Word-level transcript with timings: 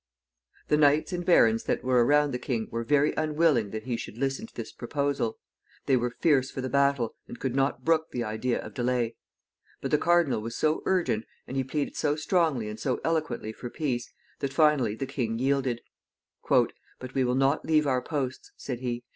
The 0.69 0.77
knights 0.77 1.13
and 1.13 1.23
barons 1.23 1.65
that 1.65 1.83
were 1.83 2.03
around 2.03 2.31
the 2.31 2.39
king 2.39 2.67
were 2.71 2.83
very 2.83 3.13
unwilling 3.15 3.69
that 3.69 3.83
he 3.83 3.97
should 3.97 4.17
listen 4.17 4.47
to 4.47 4.55
this 4.55 4.71
proposal. 4.71 5.37
They 5.85 5.95
were 5.95 6.09
fierce 6.09 6.49
for 6.49 6.59
the 6.59 6.71
battle, 6.71 7.13
and 7.27 7.39
could 7.39 7.53
not 7.53 7.85
brook 7.85 8.09
the 8.09 8.23
idea 8.23 8.59
of 8.59 8.73
delay. 8.73 9.15
But 9.79 9.91
the 9.91 9.99
cardinal 9.99 10.41
was 10.41 10.55
so 10.55 10.81
urgent, 10.87 11.25
and 11.45 11.55
he 11.55 11.63
pleaded 11.63 11.95
so 11.95 12.15
strongly 12.15 12.67
and 12.67 12.79
so 12.79 12.99
eloquently 13.03 13.53
for 13.53 13.69
peace, 13.69 14.11
that, 14.39 14.51
finally, 14.53 14.95
the 14.95 15.05
king 15.05 15.37
yielded. 15.37 15.81
"But 16.49 17.13
we 17.13 17.23
will 17.23 17.35
not 17.35 17.63
leave 17.63 17.85
our 17.85 18.01
posts," 18.01 18.51
said 18.57 18.79
he. 18.79 19.03